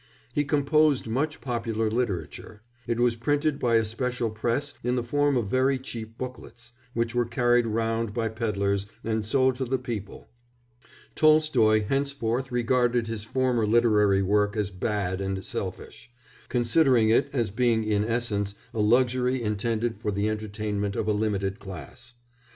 He 0.33 0.43
composed 0.43 1.05
much 1.07 1.41
popular 1.41 1.87
literature; 1.91 2.63
it 2.87 2.99
was 2.99 3.15
printed 3.15 3.59
by 3.59 3.75
a 3.75 3.85
special 3.85 4.31
press 4.31 4.73
in 4.83 4.95
the 4.95 5.03
form 5.03 5.37
of 5.37 5.45
very 5.47 5.77
cheap 5.77 6.17
booklets, 6.17 6.71
which 6.95 7.13
were 7.13 7.27
carried 7.27 7.67
round 7.67 8.11
by 8.11 8.29
pedlars 8.29 8.87
and 9.03 9.23
sold 9.23 9.57
to 9.57 9.65
the 9.65 9.77
people. 9.77 10.27
Tolstoy 11.13 11.85
henceforth 11.85 12.51
regarded 12.51 13.05
his 13.05 13.23
former 13.23 13.67
literary 13.67 14.23
work 14.23 14.57
as 14.57 14.71
bad 14.71 15.21
and 15.21 15.45
selfish, 15.45 16.09
considering 16.49 17.11
it 17.11 17.29
as 17.31 17.51
being 17.51 17.83
in 17.83 18.03
essence 18.03 18.55
a 18.73 18.79
luxury 18.79 19.43
intended 19.43 19.99
for 19.99 20.09
the 20.09 20.27
entertainment 20.29 20.95
of 20.95 21.07
a 21.07 21.13
limited 21.13 21.59
class. 21.59 22.15